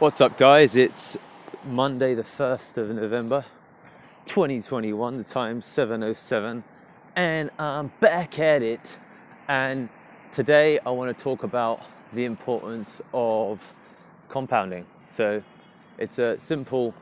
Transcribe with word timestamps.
What's 0.00 0.22
up, 0.22 0.38
guys? 0.38 0.76
It's 0.76 1.18
Monday, 1.66 2.14
the 2.14 2.22
1st 2.22 2.78
of 2.78 2.88
November 2.88 3.44
2021. 4.24 5.18
The 5.18 5.24
time 5.24 5.60
7.07, 5.60 6.62
and 7.16 7.50
I'm 7.58 7.92
back 8.00 8.38
at 8.38 8.62
it. 8.62 8.96
And 9.46 9.90
today, 10.32 10.78
I 10.86 10.88
want 10.88 11.14
to 11.14 11.22
talk 11.22 11.42
about 11.42 11.82
the 12.14 12.24
importance 12.24 13.02
of 13.12 13.74
compounding. 14.30 14.86
So, 15.14 15.42
it's 15.98 16.18
a 16.18 16.40
simple, 16.40 16.94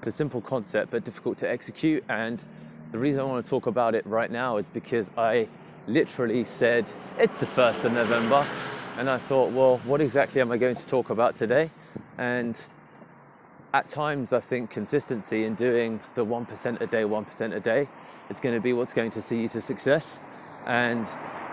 it's 0.00 0.08
a 0.08 0.12
simple 0.12 0.42
concept, 0.42 0.90
but 0.90 1.02
difficult 1.02 1.38
to 1.38 1.48
execute. 1.48 2.04
And 2.10 2.40
the 2.92 2.98
reason 2.98 3.22
I 3.22 3.24
want 3.24 3.46
to 3.46 3.48
talk 3.48 3.68
about 3.68 3.94
it 3.94 4.06
right 4.06 4.30
now 4.30 4.58
is 4.58 4.66
because 4.74 5.08
I 5.16 5.48
literally 5.86 6.44
said 6.44 6.84
it's 7.18 7.38
the 7.38 7.46
1st 7.46 7.84
of 7.84 7.94
November, 7.94 8.46
and 8.98 9.08
I 9.08 9.16
thought, 9.16 9.50
well, 9.52 9.78
what 9.86 10.02
exactly 10.02 10.42
am 10.42 10.52
I 10.52 10.58
going 10.58 10.76
to 10.76 10.84
talk 10.84 11.08
about 11.08 11.38
today? 11.38 11.70
And 12.18 12.60
at 13.72 13.88
times, 13.88 14.32
I 14.32 14.40
think 14.40 14.70
consistency 14.70 15.44
in 15.44 15.54
doing 15.54 16.00
the 16.14 16.24
1% 16.24 16.80
a 16.80 16.86
day, 16.86 17.02
1% 17.02 17.56
a 17.56 17.60
day, 17.60 17.88
it's 18.30 18.40
going 18.40 18.54
to 18.54 18.60
be 18.60 18.72
what's 18.72 18.94
going 18.94 19.10
to 19.12 19.22
see 19.22 19.42
you 19.42 19.48
to 19.48 19.60
success. 19.60 20.20
And 20.66 21.06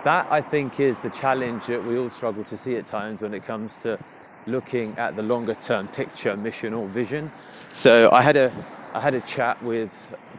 that, 0.04 0.26
I 0.30 0.40
think, 0.40 0.80
is 0.80 0.98
the 1.00 1.10
challenge 1.10 1.66
that 1.66 1.84
we 1.84 1.98
all 1.98 2.10
struggle 2.10 2.44
to 2.44 2.56
see 2.56 2.76
at 2.76 2.86
times 2.86 3.20
when 3.20 3.34
it 3.34 3.44
comes 3.44 3.76
to 3.82 3.98
looking 4.46 4.96
at 4.98 5.16
the 5.16 5.22
longer 5.22 5.54
term 5.54 5.88
picture, 5.88 6.36
mission, 6.36 6.74
or 6.74 6.86
vision. 6.88 7.30
So 7.70 8.10
I 8.10 8.22
had 8.22 8.36
a, 8.36 8.52
I 8.94 9.00
had 9.00 9.14
a 9.14 9.20
chat 9.22 9.62
with 9.62 9.92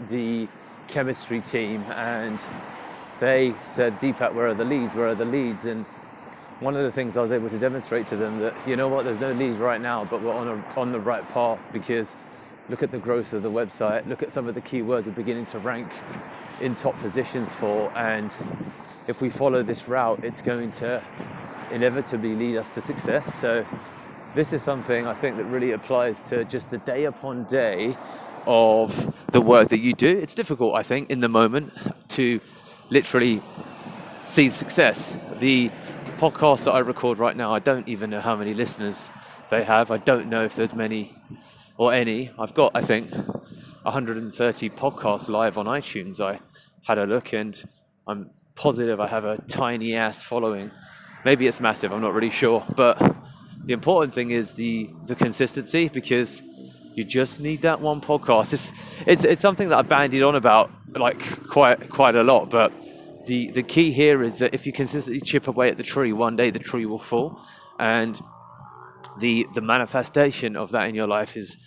the 0.09 0.48
chemistry 0.88 1.42
team 1.42 1.81
and 1.92 2.40
they 3.20 3.53
said, 3.66 4.00
Deepak, 4.02 4.34
where 4.34 4.48
are 4.48 4.53
the 4.53 4.66
leads? 4.66 4.94
Where 4.95 5.08
are 5.08 5.16
the 5.16 5.26
leads? 5.26 5.66
And 5.66 5.86
one 6.60 6.76
of 6.76 6.84
the 6.84 6.92
things 6.92 7.18
I 7.18 7.22
was 7.22 7.32
able 7.32 7.50
to 7.50 7.60
demonstrate 7.60 8.08
to 8.08 8.16
them 8.16 8.40
that 8.40 8.56
you 8.68 8.76
know 8.76 8.88
what, 8.88 9.06
there's 9.06 9.20
no 9.20 9.32
leads 9.34 9.58
right 9.58 9.82
now, 9.82 10.06
but 10.06 10.22
we're 10.22 10.34
on 10.34 10.48
a, 10.48 10.80
on 10.80 10.92
the 10.92 11.00
right 11.00 11.28
path 11.30 11.60
because 11.72 12.10
look 12.70 12.84
at 12.84 12.92
the 12.92 12.98
growth 12.98 13.34
of 13.34 13.44
the 13.44 13.52
website, 13.52 14.08
look 14.08 14.23
at 14.23 14.32
some 14.34 14.48
of 14.48 14.56
the 14.56 14.62
keywords 14.62 15.06
we're 15.06 15.12
beginning 15.12 15.45
to 15.48 15.60
rank 15.60 15.92
in 16.62 16.76
top 16.76 16.98
positions 17.00 17.50
for, 17.60 17.92
and 17.98 18.32
if 19.08 19.22
we 19.22 19.30
follow 19.30 19.64
this 19.64 19.88
route, 19.88 20.23
it's 20.23 20.42
going 20.42 20.72
to 20.72 21.04
inevitably 21.72 22.36
lead 22.36 22.58
us 22.58 22.70
to 22.70 22.82
success. 22.82 23.34
So 23.42 23.66
this 24.36 24.54
is 24.54 24.64
something 24.64 25.06
I 25.06 25.14
think 25.14 25.38
that 25.38 25.45
really 25.45 25.72
applies 25.72 26.22
to 26.23 26.45
just 26.45 26.70
the 26.70 26.78
day 26.80 27.06
upon 27.06 27.44
day 27.45 27.98
of 28.45 29.14
the 29.28 29.42
work 29.42 29.70
that 29.70 29.80
you 29.80 29.94
do. 29.94 30.08
It's 30.08 30.36
difficult, 30.36 30.76
I 30.76 30.84
think, 30.84 31.10
in 31.10 31.20
the 31.20 31.30
moment 31.30 31.73
to 32.10 32.40
literally 32.90 33.42
see 34.23 34.50
success. 34.52 35.17
The 35.40 35.72
podcasts 36.14 36.66
that 36.66 36.72
I 36.72 36.80
record 36.80 37.19
right 37.19 37.36
now, 37.36 37.53
I 37.53 37.59
don't 37.59 37.88
even 37.88 38.09
know 38.09 38.22
how 38.22 38.36
many 38.36 38.53
listeners 38.53 39.09
they 39.50 39.64
have. 39.64 39.92
I 39.92 39.97
don't 39.97 40.30
know 40.30 40.44
if 40.44 40.55
there's 40.55 40.73
many 40.73 41.16
or 41.78 41.94
any. 41.94 42.31
I've 42.39 42.53
got, 42.53 42.72
I 42.75 42.81
think, 42.81 43.11
130 43.11 44.70
podcasts 44.70 45.30
live 45.30 45.58
on 45.58 45.66
iTunes. 45.66 46.20
I 46.20 46.39
had 46.83 46.97
a 46.97 47.05
look 47.05 47.33
and 47.33 47.61
I'm 48.08 48.30
positive 48.55 49.00
I 49.00 49.08
have 49.08 49.25
a 49.25 49.38
tiny 49.47 49.95
ass 49.95 50.23
following. 50.23 50.72
Maybe 51.25 51.47
it's 51.47 51.59
massive, 51.59 51.92
I'm 51.92 52.02
not 52.02 52.14
really 52.14 52.30
sure. 52.30 52.64
But 52.75 53.00
the 53.66 53.73
important 53.73 54.14
thing 54.14 54.31
is 54.31 54.53
the, 54.53 54.89
the 55.05 55.16
consistency 55.16 55.89
because 55.89 56.42
you 56.94 57.03
just 57.03 57.39
need 57.39 57.61
that 57.64 57.81
one 57.81 58.02
podcast. 58.02 58.53
It's, 58.53 58.72
it's, 59.08 59.23
it's 59.23 59.42
something 59.42 59.70
that 59.70 59.77
I 59.77 59.81
bandied 59.81 60.23
on 60.23 60.36
about 60.36 60.72
like 60.95 61.48
quite, 61.50 61.89
quite 61.89 62.16
a 62.16 62.23
lot, 62.23 62.50
but 62.50 62.72
the, 63.26 63.52
the 63.52 63.64
key 63.64 63.92
here 63.92 64.24
is 64.24 64.40
that 64.40 64.54
if 64.54 64.66
you 64.66 64.74
consistently 64.74 65.22
chip 65.22 65.48
away 65.48 65.70
at 65.70 65.78
the 65.78 65.84
tree, 65.84 66.14
one 66.14 66.36
day 66.36 66.50
the 66.50 66.60
tree 66.60 66.86
will 66.86 67.00
fall. 67.00 67.42
And 67.80 68.20
the, 69.20 69.48
the 69.54 69.62
manifestation 69.62 70.56
of 70.56 70.72
that 70.72 70.90
in 70.90 70.96
your 70.96 71.08
life 71.08 71.38
is 71.38 71.58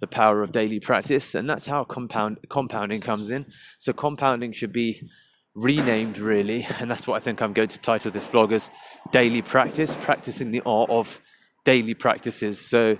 the 0.00 0.06
power 0.06 0.42
of 0.42 0.52
daily 0.52 0.80
practice. 0.80 1.34
And 1.34 1.48
that's 1.48 1.66
how 1.66 1.84
compound, 1.84 2.38
compounding 2.48 3.00
comes 3.00 3.30
in. 3.30 3.46
So, 3.78 3.92
compounding 3.92 4.52
should 4.52 4.72
be 4.72 5.08
renamed, 5.54 6.18
really. 6.18 6.66
And 6.80 6.90
that's 6.90 7.06
what 7.06 7.16
I 7.16 7.20
think 7.20 7.40
I'm 7.40 7.52
going 7.52 7.68
to 7.68 7.78
title 7.78 8.10
this 8.10 8.26
blog 8.26 8.52
as 8.52 8.70
Daily 9.12 9.42
Practice, 9.42 9.96
practicing 10.00 10.50
the 10.50 10.62
art 10.66 10.90
of 10.90 11.20
daily 11.64 11.94
practices. 11.94 12.60
So, 12.60 12.98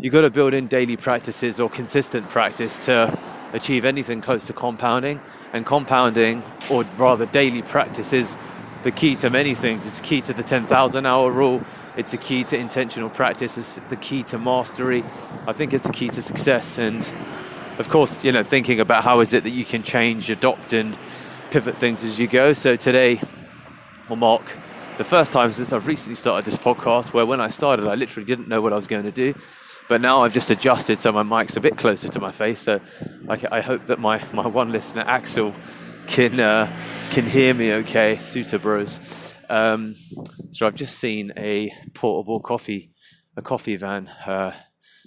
you've 0.00 0.12
got 0.12 0.22
to 0.22 0.30
build 0.30 0.52
in 0.52 0.66
daily 0.66 0.96
practices 0.96 1.60
or 1.60 1.70
consistent 1.70 2.28
practice 2.28 2.84
to 2.86 3.16
achieve 3.52 3.84
anything 3.84 4.20
close 4.20 4.46
to 4.46 4.52
compounding. 4.52 5.20
And 5.56 5.64
compounding, 5.64 6.42
or 6.70 6.84
rather 6.98 7.24
daily 7.24 7.62
practice, 7.62 8.12
is 8.12 8.36
the 8.84 8.90
key 8.90 9.16
to 9.16 9.30
many 9.30 9.54
things. 9.54 9.86
It's 9.86 10.00
key 10.00 10.20
to 10.20 10.34
the 10.34 10.42
10,000 10.42 11.06
hour 11.06 11.30
rule. 11.30 11.62
It's 11.96 12.12
a 12.12 12.18
key 12.18 12.44
to 12.44 12.58
intentional 12.58 13.08
practice. 13.08 13.56
It's 13.56 13.80
the 13.88 13.96
key 13.96 14.22
to 14.24 14.38
mastery. 14.38 15.02
I 15.46 15.54
think 15.54 15.72
it's 15.72 15.84
the 15.84 15.94
key 15.94 16.10
to 16.10 16.20
success. 16.20 16.76
And 16.76 17.08
of 17.78 17.88
course, 17.88 18.22
you 18.22 18.32
know, 18.32 18.42
thinking 18.42 18.80
about 18.80 19.02
how 19.02 19.20
is 19.20 19.32
it 19.32 19.44
that 19.44 19.50
you 19.50 19.64
can 19.64 19.82
change, 19.82 20.28
adopt, 20.28 20.74
and 20.74 20.94
pivot 21.50 21.74
things 21.76 22.04
as 22.04 22.18
you 22.18 22.26
go. 22.26 22.52
So 22.52 22.76
today 22.76 23.18
will 24.10 24.16
mark 24.16 24.42
the 24.98 25.04
first 25.04 25.32
time 25.32 25.52
since 25.52 25.72
I've 25.72 25.86
recently 25.86 26.16
started 26.16 26.44
this 26.44 26.58
podcast 26.58 27.14
where 27.14 27.24
when 27.24 27.40
I 27.40 27.48
started, 27.48 27.88
I 27.88 27.94
literally 27.94 28.26
didn't 28.26 28.46
know 28.46 28.60
what 28.60 28.74
I 28.74 28.76
was 28.76 28.86
going 28.86 29.04
to 29.04 29.10
do. 29.10 29.32
But 29.88 30.00
now 30.00 30.22
I've 30.22 30.34
just 30.34 30.50
adjusted 30.50 30.98
so 30.98 31.12
my 31.12 31.22
mic's 31.22 31.56
a 31.56 31.60
bit 31.60 31.76
closer 31.76 32.08
to 32.08 32.20
my 32.20 32.32
face. 32.32 32.60
So 32.60 32.80
I, 33.28 33.40
I 33.52 33.60
hope 33.60 33.86
that 33.86 34.00
my, 34.00 34.22
my 34.32 34.46
one 34.46 34.72
listener, 34.72 35.04
Axel, 35.06 35.54
can, 36.08 36.40
uh, 36.40 36.68
can 37.10 37.24
hear 37.24 37.54
me 37.54 37.72
okay. 37.74 38.18
Suter 38.18 38.58
Bros. 38.58 39.34
Um, 39.48 39.94
so 40.52 40.66
I've 40.66 40.74
just 40.74 40.98
seen 40.98 41.32
a 41.36 41.72
portable 41.94 42.40
coffee, 42.40 42.90
a 43.36 43.42
coffee 43.42 43.76
van 43.76 44.08
uh, 44.08 44.52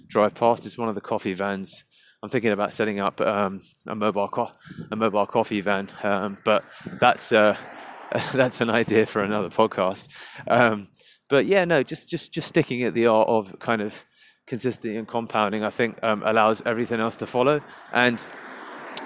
drive 0.08 0.34
past. 0.34 0.64
It's 0.64 0.78
one 0.78 0.88
of 0.88 0.94
the 0.94 1.00
coffee 1.00 1.34
vans. 1.34 1.84
I'm 2.22 2.28
thinking 2.28 2.52
about 2.52 2.72
setting 2.72 3.00
up 3.00 3.20
um, 3.20 3.62
a 3.86 3.94
mobile 3.94 4.28
co- 4.28 4.52
a 4.90 4.96
mobile 4.96 5.26
coffee 5.26 5.62
van, 5.62 5.88
um, 6.02 6.36
but 6.44 6.64
that's 7.00 7.32
uh, 7.32 7.56
that's 8.34 8.60
an 8.60 8.68
idea 8.68 9.06
for 9.06 9.22
another 9.22 9.48
podcast. 9.48 10.08
Um, 10.46 10.88
but 11.30 11.46
yeah, 11.46 11.64
no, 11.64 11.82
just 11.82 12.10
just 12.10 12.32
just 12.32 12.48
sticking 12.48 12.82
at 12.82 12.92
the 12.92 13.06
art 13.06 13.28
of 13.28 13.58
kind 13.58 13.80
of 13.80 14.04
consistency 14.50 14.96
and 14.96 15.06
compounding, 15.06 15.62
I 15.64 15.70
think 15.70 15.96
um, 16.02 16.22
allows 16.26 16.60
everything 16.66 17.00
else 17.00 17.16
to 17.16 17.26
follow. 17.26 17.62
And 17.92 18.24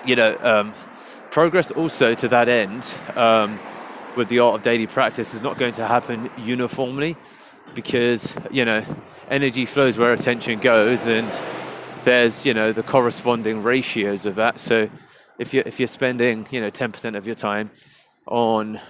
you 0.06 0.16
know, 0.16 0.36
um, 0.42 0.74
progress 1.30 1.70
also 1.70 2.14
to 2.14 2.28
that 2.28 2.48
end 2.48 2.82
um, 3.14 3.60
with 4.16 4.28
the 4.28 4.38
art 4.38 4.54
of 4.56 4.62
daily 4.62 4.86
practice 4.86 5.34
is 5.34 5.42
not 5.42 5.58
going 5.58 5.74
to 5.74 5.86
happen 5.86 6.30
uniformly 6.38 7.16
because 7.74 8.34
you 8.50 8.64
know 8.64 8.84
energy 9.28 9.66
flows 9.66 9.98
where 9.98 10.12
attention 10.14 10.60
goes, 10.60 11.06
and 11.06 11.28
there's 12.04 12.46
you 12.46 12.54
know 12.54 12.72
the 12.72 12.82
corresponding 12.82 13.62
ratios 13.62 14.24
of 14.26 14.36
that. 14.36 14.58
So 14.58 14.88
if 15.38 15.52
you 15.52 15.62
if 15.66 15.78
you're 15.78 15.88
spending 15.88 16.46
you 16.50 16.60
know 16.62 16.70
10% 16.70 17.16
of 17.16 17.26
your 17.26 17.36
time 17.36 17.70
on 18.26 18.80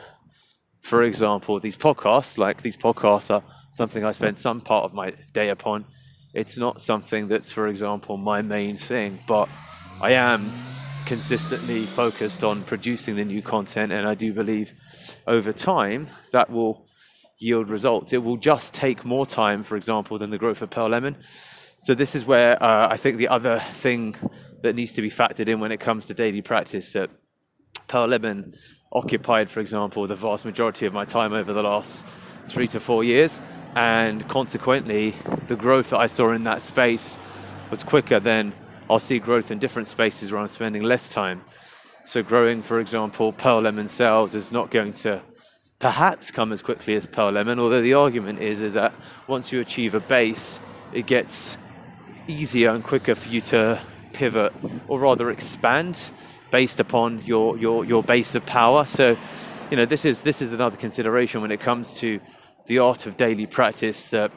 for 0.81 1.03
example 1.03 1.59
these 1.59 1.77
podcasts 1.77 2.39
like 2.39 2.63
these 2.63 2.77
podcasts 2.77 3.35
are 3.35 3.43
something 3.77 4.05
I 4.05 4.13
spend 4.13 4.39
some 4.39 4.61
part 4.61 4.85
of 4.85 4.95
my 4.95 5.13
day 5.33 5.49
upon 5.49 5.87
it's 6.35 6.59
not 6.59 6.83
something 6.83 7.29
that's, 7.29 7.53
for 7.53 7.69
example, 7.69 8.17
my 8.17 8.43
main 8.43 8.77
thing, 8.77 9.21
but 9.27 9.49
I 10.03 10.13
am 10.13 10.51
consistently 11.07 11.87
focused 11.87 12.43
on 12.43 12.65
producing 12.65 13.15
the 13.15 13.25
new 13.25 13.41
content, 13.41 13.93
and 13.93 14.07
I 14.07 14.15
do 14.15 14.33
believe 14.33 14.73
over 15.27 15.53
time 15.53 16.09
that 16.33 16.51
will 16.51 16.89
yield 17.39 17.71
results. 17.71 18.13
It 18.13 18.23
will 18.23 18.37
just 18.37 18.75
take 18.75 19.05
more 19.05 19.27
time, 19.27 19.63
for 19.63 19.77
example, 19.77 20.19
than 20.19 20.31
the 20.31 20.39
growth 20.39 20.61
of 20.61 20.71
Pearl 20.71 20.89
Lemon. 20.89 21.17
So, 21.79 21.95
this 21.95 22.15
is 22.17 22.25
where 22.25 22.61
uh, 22.61 22.89
I 22.91 22.97
think 22.97 23.19
the 23.19 23.29
other 23.29 23.63
thing 23.73 24.17
that 24.63 24.75
needs 24.75 24.93
to 24.95 25.03
be 25.03 25.11
factored 25.11 25.49
in 25.49 25.61
when 25.61 25.71
it 25.71 25.79
comes 25.79 26.07
to 26.07 26.15
daily 26.15 26.43
practice. 26.43 26.93
That 26.95 27.11
Pearl 27.87 28.09
Lemon 28.09 28.55
occupied, 28.93 29.51
for 29.51 29.61
example, 29.61 30.07
the 30.07 30.17
vast 30.17 30.45
majority 30.45 30.87
of 30.87 30.93
my 30.93 31.05
time 31.05 31.33
over 31.33 31.53
the 31.53 31.63
last 31.63 32.05
three 32.49 32.67
to 32.69 32.81
four 32.81 33.05
years 33.05 33.41
and 33.75 34.27
consequently, 34.29 35.15
the 35.47 35.57
growth 35.57 35.91
that 35.91 35.99
I 35.99 36.07
saw 36.07 36.33
in 36.33 36.45
that 36.45 36.63
space 36.63 37.19
was 37.71 37.83
quicker 37.83 38.21
than 38.21 38.53
I'll 38.89 39.01
see 39.01 39.19
growth 39.19 39.51
in 39.51 39.59
different 39.59 39.89
spaces 39.89 40.31
where 40.31 40.41
I'm 40.41 40.49
spending 40.49 40.83
less 40.83 41.11
time. 41.11 41.43
So, 42.05 42.23
growing, 42.23 42.63
for 42.63 42.81
example, 42.81 43.33
Pearl 43.33 43.63
Lemon 43.63 43.89
sales 43.89 44.35
is 44.35 44.53
not 44.53 44.71
going 44.71 44.93
to 45.05 45.23
perhaps 45.79 46.31
come 46.31 46.53
as 46.53 46.63
quickly 46.63 46.95
as 46.95 47.07
Pearl 47.07 47.33
Lemon, 47.33 47.59
although 47.59 47.83
the 47.83 47.95
argument 47.95 48.41
is, 48.41 48.63
is 48.63 48.75
that 48.75 48.95
once 49.27 49.53
you 49.53 49.61
achieve 49.61 49.95
a 49.95 50.01
base, 50.01 50.61
it 50.93 51.07
gets 51.07 51.59
easier 52.27 52.71
and 52.71 52.85
quicker 52.85 53.15
for 53.15 53.29
you 53.29 53.41
to 53.41 53.81
pivot 54.13 54.53
or 54.89 55.01
rather 55.01 55.31
expand 55.31 56.03
based 56.51 56.81
upon 56.81 57.21
your, 57.23 57.59
your, 57.59 57.85
your 57.85 58.03
base 58.03 58.35
of 58.35 58.47
power. 58.47 58.87
So, 58.87 59.17
you 59.71 59.77
know, 59.77 59.85
this 59.85 60.05
is, 60.05 60.21
this 60.21 60.41
is 60.41 60.53
another 60.53 60.77
consideration 60.77 61.43
when 61.43 61.51
it 61.51 61.61
comes 61.61 61.95
to 61.99 62.21
the 62.67 62.79
art 62.79 63.07
of 63.07 63.17
daily 63.17 63.47
practice 63.47 64.09
that 64.09 64.33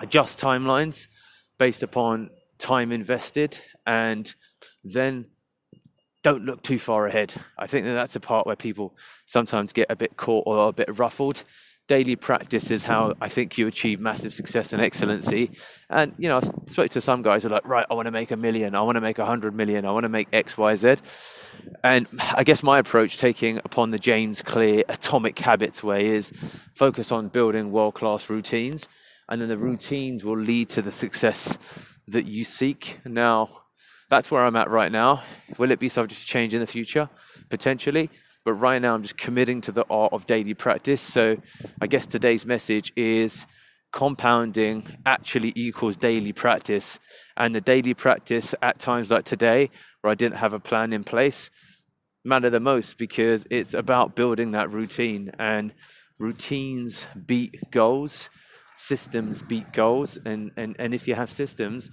adjust 0.00 0.40
timelines 0.40 1.08
based 1.58 1.82
upon 1.82 2.30
time 2.58 2.92
invested 2.92 3.60
and 3.86 4.34
then 4.82 5.26
don't 6.22 6.44
look 6.44 6.62
too 6.62 6.78
far 6.78 7.06
ahead. 7.06 7.34
I 7.58 7.66
think 7.66 7.84
that 7.86 7.94
that's 7.94 8.16
a 8.16 8.20
part 8.20 8.46
where 8.46 8.56
people 8.56 8.96
sometimes 9.26 9.72
get 9.72 9.90
a 9.90 9.96
bit 9.96 10.16
caught 10.16 10.44
or 10.46 10.68
a 10.68 10.72
bit 10.72 10.98
ruffled. 10.98 11.44
Daily 11.90 12.14
practice 12.14 12.70
is 12.70 12.84
how 12.84 13.14
I 13.20 13.28
think 13.28 13.58
you 13.58 13.66
achieve 13.66 13.98
massive 13.98 14.32
success 14.32 14.72
and 14.72 14.80
excellency. 14.80 15.50
And 15.88 16.14
you 16.18 16.28
know, 16.28 16.36
I 16.36 16.70
spoke 16.70 16.90
to 16.90 17.00
some 17.00 17.20
guys 17.20 17.42
who 17.42 17.48
are 17.48 17.52
like, 17.52 17.66
right, 17.66 17.84
I 17.90 17.94
want 17.94 18.06
to 18.06 18.12
make 18.12 18.30
a 18.30 18.36
million, 18.36 18.76
I 18.76 18.82
want 18.82 18.94
to 18.94 19.00
make 19.00 19.18
a 19.18 19.26
hundred 19.26 19.56
million, 19.56 19.84
I 19.84 19.90
want 19.90 20.04
to 20.04 20.08
make 20.08 20.28
X, 20.32 20.56
Y, 20.56 20.76
Z. 20.76 20.98
And 21.82 22.06
I 22.20 22.44
guess 22.44 22.62
my 22.62 22.78
approach, 22.78 23.18
taking 23.18 23.58
upon 23.58 23.90
the 23.90 23.98
James 23.98 24.40
Clear 24.40 24.84
atomic 24.88 25.36
habits 25.40 25.82
way, 25.82 26.06
is 26.06 26.32
focus 26.76 27.10
on 27.10 27.26
building 27.26 27.72
world 27.72 27.94
class 27.94 28.30
routines, 28.30 28.88
and 29.28 29.40
then 29.40 29.48
the 29.48 29.58
routines 29.58 30.22
will 30.22 30.38
lead 30.38 30.68
to 30.70 30.82
the 30.82 30.92
success 30.92 31.58
that 32.06 32.24
you 32.24 32.44
seek. 32.44 33.00
Now, 33.04 33.62
that's 34.08 34.30
where 34.30 34.42
I'm 34.44 34.54
at 34.54 34.70
right 34.70 34.92
now. 34.92 35.24
Will 35.58 35.72
it 35.72 35.80
be 35.80 35.88
subject 35.88 36.20
to 36.20 36.26
change 36.26 36.54
in 36.54 36.60
the 36.60 36.68
future? 36.68 37.08
Potentially. 37.48 38.10
But 38.44 38.54
right 38.54 38.80
now, 38.80 38.94
I'm 38.94 39.02
just 39.02 39.18
committing 39.18 39.60
to 39.62 39.72
the 39.72 39.84
art 39.90 40.12
of 40.12 40.26
daily 40.26 40.54
practice. 40.54 41.02
So 41.02 41.36
I 41.80 41.86
guess 41.86 42.06
today's 42.06 42.46
message 42.46 42.92
is 42.96 43.46
compounding 43.92 44.96
actually 45.04 45.52
equals 45.56 45.96
daily 45.96 46.32
practice. 46.32 46.98
And 47.36 47.54
the 47.54 47.60
daily 47.60 47.94
practice 47.94 48.54
at 48.62 48.78
times 48.78 49.10
like 49.10 49.24
today, 49.24 49.70
where 50.00 50.10
I 50.10 50.14
didn't 50.14 50.38
have 50.38 50.54
a 50.54 50.60
plan 50.60 50.92
in 50.92 51.04
place, 51.04 51.50
matter 52.24 52.50
the 52.50 52.60
most 52.60 52.98
because 52.98 53.46
it's 53.50 53.74
about 53.74 54.16
building 54.16 54.52
that 54.52 54.70
routine. 54.70 55.32
And 55.38 55.72
routines 56.18 57.08
beat 57.26 57.70
goals, 57.70 58.30
systems 58.76 59.42
beat 59.42 59.72
goals. 59.72 60.18
And, 60.24 60.50
and, 60.56 60.76
and 60.78 60.94
if 60.94 61.06
you 61.06 61.14
have 61.14 61.30
systems, 61.30 61.90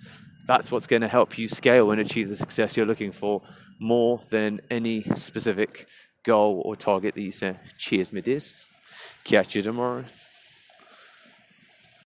that's 0.47 0.71
what's 0.71 0.87
going 0.87 1.01
to 1.01 1.09
help 1.09 1.37
you 1.37 1.49
scale 1.49 1.91
and 1.91 1.99
achieve 1.99 2.29
the 2.29 2.35
success 2.37 2.77
you're 2.77 2.85
looking 2.85 3.11
for 3.11 3.41
more 3.79 4.21
than 4.29 4.61
any 4.71 5.03
specific 5.15 5.87
goal 6.27 6.61
or 6.65 6.75
target 6.75 7.15
that 7.15 7.21
you 7.21 7.31
say, 7.31 7.57
Cheers, 7.77 8.11
my 8.11 8.19
dears. 8.19 8.53
Catch 9.23 9.55
you 9.55 9.61
tomorrow. 9.61 10.05